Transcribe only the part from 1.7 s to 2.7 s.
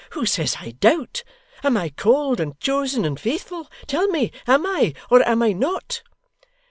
I called, and